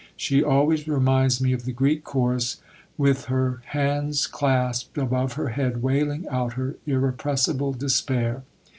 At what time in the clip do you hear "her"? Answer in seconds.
3.25-3.61, 5.33-5.49, 6.53-6.75